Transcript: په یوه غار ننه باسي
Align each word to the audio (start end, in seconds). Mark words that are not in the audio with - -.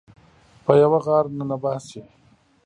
په 0.65 0.71
یوه 0.81 0.99
غار 1.05 1.25
ننه 1.37 1.57
باسي 1.63 2.01